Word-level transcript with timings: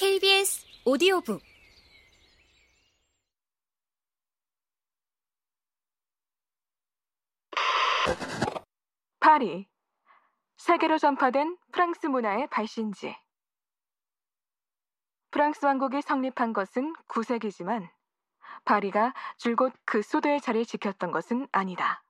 KBS 0.00 0.64
오디오북. 0.86 1.42
파리. 9.20 9.68
세계로 10.56 10.96
전파된 10.96 11.58
프랑스 11.70 12.06
문화의 12.06 12.46
발신지. 12.46 13.14
프랑스 15.32 15.66
왕국이 15.66 16.00
성립한 16.00 16.54
것은 16.54 16.94
9세기지만 17.06 17.86
파리가 18.64 19.12
줄곧 19.36 19.74
그 19.84 20.00
수도의 20.00 20.40
자리를 20.40 20.64
지켰던 20.64 21.10
것은 21.10 21.46
아니다. 21.52 22.02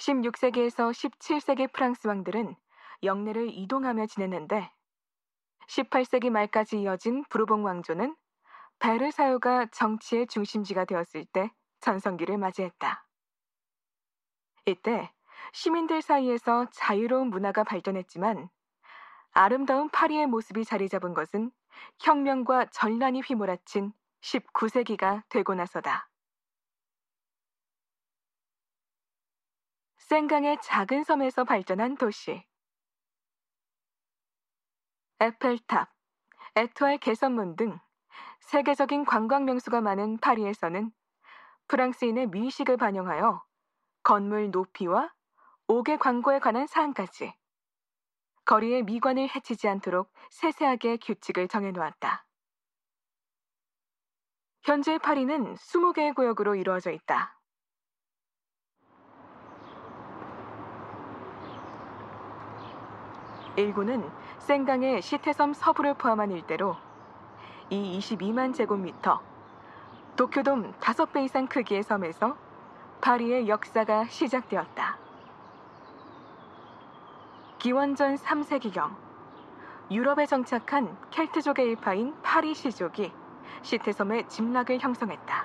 16세기에서 0.00 0.90
17세기 0.90 1.72
프랑스 1.72 2.06
왕들은 2.06 2.54
영내를 3.02 3.48
이동하며 3.54 4.04
지냈는데 4.04 4.70
18세기 5.68 6.30
말까지 6.30 6.80
이어진 6.80 7.24
부르봉 7.28 7.64
왕조는 7.64 8.16
베르사유가 8.78 9.66
정치의 9.66 10.26
중심지가 10.26 10.84
되었을 10.84 11.24
때 11.26 11.50
전성기를 11.80 12.38
맞이했다. 12.38 13.06
이때 14.66 15.12
시민들 15.52 16.02
사이에서 16.02 16.66
자유로운 16.72 17.28
문화가 17.28 17.64
발전했지만 17.64 18.48
아름다운 19.32 19.88
파리의 19.90 20.26
모습이 20.26 20.64
자리 20.64 20.88
잡은 20.88 21.12
것은 21.12 21.50
혁명과 22.00 22.66
전란이 22.66 23.20
휘몰아친 23.20 23.92
19세기가 24.20 25.22
되고 25.28 25.54
나서다. 25.54 26.08
생강의 29.96 30.58
작은 30.62 31.02
섬에서 31.02 31.44
발전한 31.44 31.96
도시. 31.96 32.44
에펠탑, 35.24 35.88
에투알 36.54 36.98
개선문 36.98 37.56
등 37.56 37.80
세계적인 38.40 39.06
관광 39.06 39.46
명소가 39.46 39.80
많은 39.80 40.18
파리에서는 40.18 40.92
프랑스인의 41.68 42.26
미식을 42.26 42.76
반영하여 42.76 43.42
건물 44.02 44.50
높이와 44.50 45.14
옥의 45.66 45.96
광고에 45.96 46.40
관한 46.40 46.66
사항까지 46.66 47.32
거리의 48.44 48.82
미관을 48.82 49.34
해치지 49.34 49.66
않도록 49.66 50.12
세세하게 50.28 50.98
규칙을 50.98 51.48
정해놓았다. 51.48 52.26
현재 54.62 54.98
파리는 54.98 55.54
20개의 55.54 56.14
구역으로 56.14 56.54
이루어져 56.54 56.90
있다. 56.90 57.40
일구는 63.56 64.08
생강의 64.38 65.00
시태섬 65.00 65.54
서부를 65.54 65.94
포함한 65.94 66.32
일대로 66.32 66.76
이 67.70 67.98
22만 67.98 68.52
제곱미터, 68.52 69.20
도쿄돔 70.16 70.72
5배 70.80 71.24
이상 71.24 71.46
크기의 71.46 71.82
섬에서 71.82 72.36
파리의 73.00 73.48
역사가 73.48 74.06
시작되었다. 74.06 74.98
기원전 77.58 78.16
3세기경 78.16 78.94
유럽에 79.90 80.26
정착한 80.26 80.96
켈트족의 81.10 81.66
일파인 81.66 82.14
파리시족이 82.22 83.12
시태섬의 83.62 84.28
집락을 84.28 84.80
형성했다. 84.80 85.44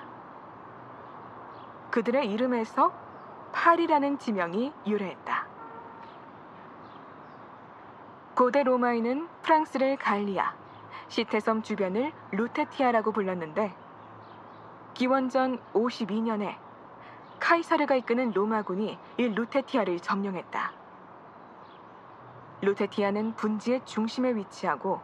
그들의 1.90 2.30
이름에서 2.30 2.92
파리라는 3.52 4.18
지명이 4.18 4.72
유래했다. 4.86 5.39
고대 8.40 8.62
로마인은 8.62 9.28
프랑스를 9.42 9.98
갈리아, 9.98 10.54
시태섬 11.08 11.60
주변을 11.62 12.10
루테티아라고 12.32 13.12
불렀는데 13.12 13.76
기원전 14.94 15.60
52년에 15.74 16.56
카이사르가 17.38 17.96
이끄는 17.96 18.30
로마군이 18.30 18.98
이 19.18 19.22
루테티아를 19.28 20.00
점령했다. 20.00 20.72
루테티아는 22.62 23.34
분지의 23.34 23.84
중심에 23.84 24.34
위치하고 24.34 25.02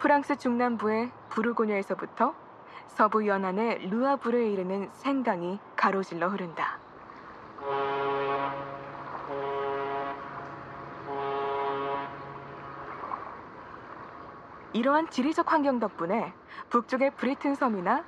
프랑스 0.00 0.36
중남부의 0.36 1.12
부르고뉴에서부터 1.28 2.34
서부 2.88 3.28
연안의 3.28 3.90
루아브르에 3.90 4.50
이르는 4.50 4.90
생강이 4.94 5.60
가로질러 5.76 6.26
흐른다. 6.26 6.79
이러한 14.72 15.10
지리적 15.10 15.52
환경 15.52 15.80
덕분에 15.80 16.32
북쪽의 16.68 17.16
브리튼 17.16 17.56
섬이나 17.56 18.04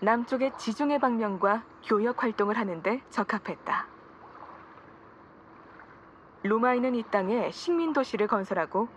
남쪽의 0.00 0.52
지중해 0.56 0.98
방면과 0.98 1.64
교역 1.84 2.22
활동을 2.22 2.56
하는데 2.56 3.00
적합했다. 3.10 3.86
로마인은 6.44 6.94
이 6.94 7.02
땅에 7.10 7.50
식민 7.50 7.92
도시를 7.92 8.28
건설하고 8.28 8.88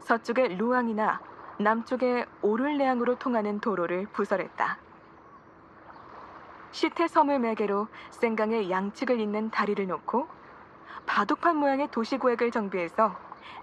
서쪽의 0.00 0.56
루앙이나 0.56 1.20
남쪽의 1.60 2.26
오를레앙으로 2.42 3.16
통하는 3.16 3.60
도로를 3.60 4.06
부설했다. 4.12 4.78
시태 6.72 7.06
섬을 7.06 7.38
매개로 7.38 7.86
생강의 8.10 8.70
양측을 8.70 9.20
잇는 9.20 9.50
다리를 9.50 9.86
놓고 9.86 10.26
바둑판 11.06 11.56
모양의 11.56 11.88
도시 11.90 12.18
구획을 12.18 12.50
정비해서 12.50 13.16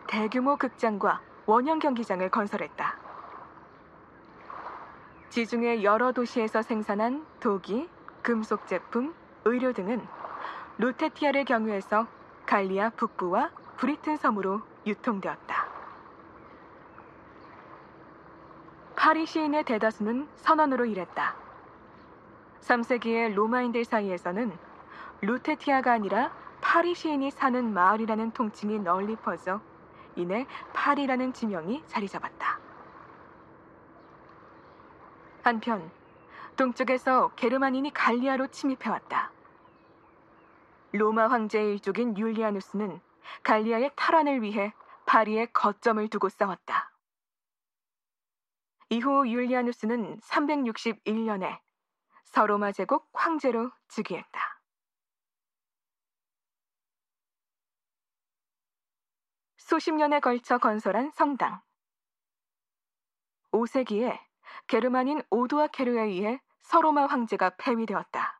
대규모 0.07 0.55
극장과 0.55 1.22
원형 1.47 1.79
경기장을 1.79 2.28
건설했다. 2.29 2.95
지중해 5.29 5.83
여러 5.83 6.11
도시에서 6.11 6.61
생산한 6.61 7.25
도기, 7.39 7.89
금속 8.22 8.67
제품, 8.67 9.13
의료 9.44 9.73
등은 9.73 10.01
루테티아를 10.78 11.45
경유해서 11.45 12.07
갈리아 12.45 12.89
북부와 12.89 13.51
브리튼 13.78 14.17
섬으로 14.17 14.61
유통되었다. 14.85 15.67
파리 18.95 19.25
시인의 19.25 19.66
대다수는 19.66 20.28
선언으로 20.38 20.85
일했다. 20.85 21.35
3세기의 22.61 23.35
로마인들 23.35 23.85
사이에서는 23.85 24.51
루테티아가 25.22 25.91
아니라 25.91 26.31
파리 26.61 26.95
시인이 26.95 27.29
사는 27.29 27.72
마을이라는 27.72 28.31
통칭이 28.31 28.79
널리 28.79 29.16
퍼져 29.16 29.61
이내 30.15 30.45
파리라는 30.73 31.33
지명이 31.33 31.83
자리 31.87 32.07
잡았다. 32.07 32.59
한편 35.43 35.91
동쪽에서 36.55 37.29
게르만인이 37.35 37.93
갈리아로 37.93 38.47
침입해왔다. 38.47 39.31
로마 40.93 41.27
황제의 41.27 41.73
일족인 41.73 42.17
율리아누스는 42.17 43.01
갈리아의 43.43 43.91
탈환을 43.95 44.41
위해 44.41 44.73
파리에 45.05 45.47
거점을 45.47 46.07
두고 46.07 46.29
싸웠다. 46.29 46.91
이후 48.89 49.27
율리아누스는 49.27 50.19
361년에 50.21 51.59
서로마 52.23 52.71
제국 52.71 53.09
황제로 53.13 53.71
즉위했다. 53.87 54.44
수십 59.65 59.93
년에 59.93 60.19
걸쳐 60.19 60.59
건설한 60.59 61.09
성당. 61.15 61.59
5세기에 63.51 64.15
게르만인 64.67 65.23
오두아 65.31 65.67
케르에 65.69 66.03
의해 66.03 66.39
서로마 66.59 67.07
황제가 67.07 67.55
폐위되었다. 67.57 68.39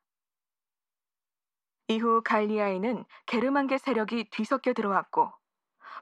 이후 1.88 2.22
갈리아에는 2.24 3.06
게르만계 3.26 3.80
세력이 3.80 4.30
뒤섞여 4.30 4.74
들어왔고 4.74 5.34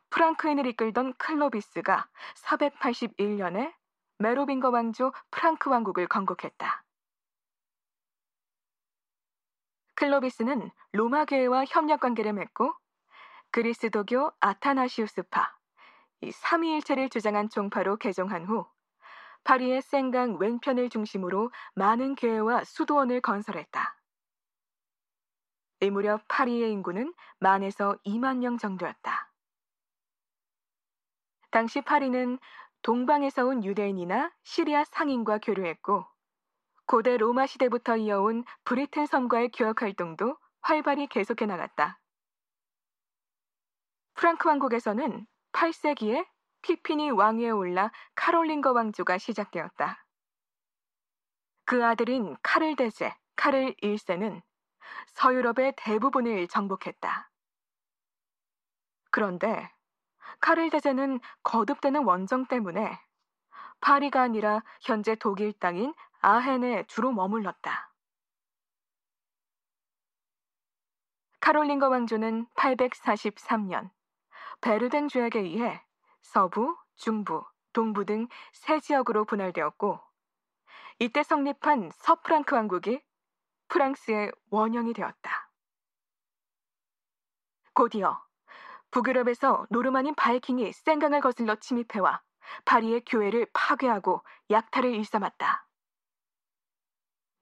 프랑크인을 0.10 0.66
이끌던 0.68 1.14
클로비스가 1.14 2.10
481년에 2.36 3.74
메로빙거 4.18 4.72
왕조 4.72 5.14
프랑크 5.32 5.70
왕국을 5.70 6.08
건국했다. 6.08 6.84
클로비스는 9.96 10.70
로마교회와 10.92 11.64
협력 11.70 12.02
관계를 12.02 12.34
맺고 12.34 12.74
그리스도교 13.54 14.32
아타나시우스파, 14.40 15.56
이 16.22 16.32
삼위일체를 16.32 17.10
주장한 17.10 17.50
종파로 17.50 17.98
개종한 17.98 18.46
후 18.46 18.66
파리의 19.44 19.84
생강 19.84 20.38
왼편을 20.40 20.90
중심으로 20.90 21.52
많은 21.76 22.16
교회와 22.16 22.64
수도원을 22.64 23.22
건설했다. 23.22 23.96
이 25.82 25.90
무렵 25.92 26.24
파리의 26.28 26.72
인구는 26.72 27.14
만에서 27.38 27.96
2만 28.04 28.38
명 28.38 28.58
정도였다. 28.58 29.32
당시 31.52 31.82
파리는 31.82 32.40
동방에서 32.82 33.46
온 33.46 33.64
유대인이나 33.64 34.34
시리아 34.42 34.84
상인과 34.84 35.38
교류했고 35.38 36.04
고대 36.88 37.18
로마 37.18 37.46
시대부터 37.46 37.98
이어온 37.98 38.46
브리튼 38.64 39.06
섬과의 39.06 39.52
교역 39.52 39.84
활동도 39.84 40.38
활발히 40.62 41.06
계속해 41.06 41.46
나갔다. 41.46 42.00
프랑크 44.24 44.48
왕국에서는 44.48 45.28
8세기에 45.52 46.26
피핀이 46.62 47.12
왕위에 47.12 47.50
올라 47.50 47.92
카롤린거 48.16 48.72
왕조가 48.72 49.18
시작되었다. 49.18 50.06
그 51.66 51.86
아들인 51.86 52.38
카를 52.42 52.78
대제, 52.78 53.14
카를 53.36 53.76
1세는 53.84 54.42
서유럽의 55.08 55.74
대부분을 55.76 56.48
정복했다. 56.48 57.30
그런데 59.12 59.70
카를 60.40 60.70
대제는 60.70 61.20
거듭되는 61.44 62.06
원정 62.06 62.46
때문에 62.46 62.98
파리가 63.82 64.22
아니라 64.22 64.64
현재 64.80 65.16
독일 65.16 65.52
땅인 65.52 65.94
아헨에 66.22 66.86
주로 66.88 67.12
머물렀다. 67.12 67.94
카롤린거 71.42 71.90
왕조는 71.90 72.48
843년 72.56 73.92
베르덴 74.64 75.10
주약에 75.10 75.40
의해 75.42 75.84
서부, 76.22 76.78
중부, 76.96 77.44
동부 77.74 78.06
등 78.06 78.30
세 78.54 78.80
지역으로 78.80 79.26
분할되었고 79.26 80.00
이때 81.00 81.22
성립한 81.22 81.92
서프랑크 81.94 82.56
왕국이 82.56 83.02
프랑스의 83.68 84.32
원형이 84.52 84.94
되었다. 84.94 85.52
곧이어 87.74 88.24
북유럽에서 88.92 89.68
노르만인 89.70 90.16
바이킹이 90.16 90.72
센강을 90.72 91.20
거슬러 91.20 91.56
침입해와 91.56 92.22
파리의 92.64 93.04
교회를 93.06 93.48
파괴하고 93.52 94.24
약탈을 94.50 94.94
일삼았다. 94.96 95.68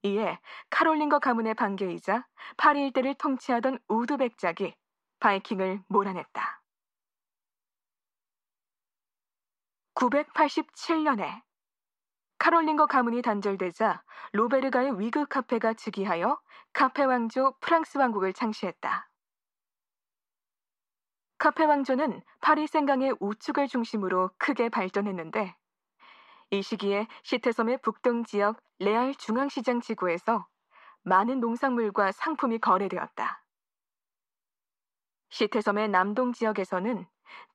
이에 0.04 0.40
카롤링거 0.72 1.20
가문의 1.20 1.54
방계이자 1.54 2.26
파리 2.58 2.82
일대를 2.86 3.14
통치하던 3.16 3.78
외드 3.90 4.18
백작이 4.18 4.74
바이킹을 5.20 5.84
몰아냈다. 5.88 6.61
987년에 9.96 11.42
카롤린거 12.38 12.88
가문이 12.88 13.22
단절되자 13.22 14.04
로베르가의 14.34 15.00
위그 15.00 15.28
카페가 15.28 15.74
즉위하여 15.74 16.40
카페 16.74 17.04
왕조 17.04 17.56
프랑스 17.60 17.98
왕국을 17.98 18.34
창시했다. 18.34 19.10
카페 21.38 21.66
왕조는 21.66 22.22
파리 22.40 22.68
생강의 22.68 23.16
우측을 23.20 23.68
중심으로 23.68 24.32
크게 24.38 24.70
발전했는데 24.70 25.56
이 26.52 26.62
시기에 26.62 27.08
시테섬의 27.24 27.82
북동 27.82 28.26
지역 28.26 28.62
레알 28.80 29.16
중앙시장 29.16 29.82
지구에서 29.82 30.48
많은 31.04 31.40
농산물과 31.40 32.12
상품이 32.12 32.60
거래되었다. 32.60 33.44
시테섬의 35.30 35.90
남동 35.90 36.34
지역에서는 36.34 37.08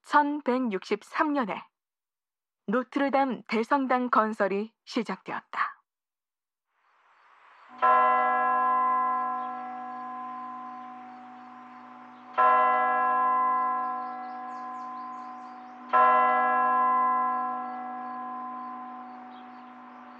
1163년에 0.04 1.62
노트르담 2.68 3.42
대성당 3.46 4.10
건설이 4.10 4.72
시작되었다. 4.84 5.76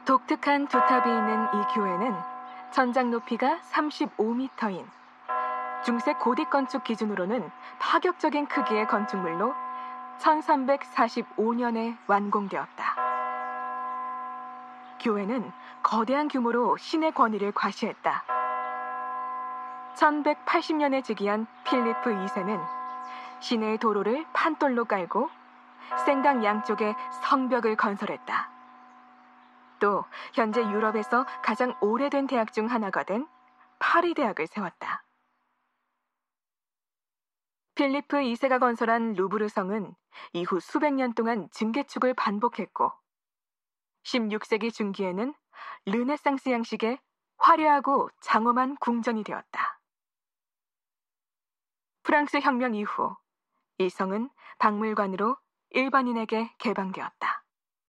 독특한 0.04 0.68
두 0.68 0.78
탑이 0.78 1.10
있는 1.10 1.44
이 1.46 1.74
교회는 1.74 2.14
전장 2.72 3.10
높이가 3.10 3.58
35m인 3.72 4.86
중세 5.84 6.14
고대 6.14 6.44
건축 6.44 6.84
기준으로는 6.84 7.50
파격적인 7.80 8.46
크기의 8.46 8.86
건축물로 8.86 9.65
1345년에 10.18 11.96
완공되었다. 12.06 12.96
교회는 15.00 15.52
거대한 15.82 16.28
규모로 16.28 16.76
신의 16.76 17.12
권위를 17.12 17.52
과시했다. 17.52 18.24
1180년에 19.94 21.04
즉위한 21.04 21.46
필리프 21.64 22.10
2세는 22.10 22.60
시내의 23.40 23.78
도로를 23.78 24.26
판돌로 24.32 24.84
깔고 24.84 25.30
생강 26.04 26.44
양쪽에 26.44 26.94
성벽을 27.22 27.76
건설했다. 27.76 28.50
또 29.78 30.04
현재 30.32 30.62
유럽에서 30.62 31.26
가장 31.42 31.74
오래된 31.80 32.26
대학 32.26 32.52
중 32.52 32.66
하나가 32.66 33.02
된 33.04 33.26
파리 33.78 34.14
대학을 34.14 34.46
세웠다. 34.46 35.05
필리프 37.76 38.16
2세가 38.16 38.58
건설한 38.58 39.12
루브르 39.12 39.48
성은 39.48 39.94
이후 40.32 40.60
수백 40.60 40.94
년 40.94 41.12
동안 41.12 41.46
증개축을 41.50 42.14
반복했고 42.14 42.90
16세기 44.02 44.72
중기에는 44.72 45.34
르네상스 45.84 46.48
양식의 46.48 46.98
화려하고 47.36 48.08
장엄한 48.22 48.76
궁전이 48.76 49.24
되었다. 49.24 49.78
프랑스 52.02 52.38
혁명 52.38 52.74
이후 52.74 53.14
이 53.76 53.90
성은 53.90 54.30
박물관으로 54.58 55.36
일반인에게 55.68 56.54
개방되었다. 56.56 57.45